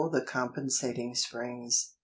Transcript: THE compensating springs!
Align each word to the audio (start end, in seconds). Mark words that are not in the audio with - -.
THE 0.11 0.23
compensating 0.23 1.13
springs! 1.13 1.93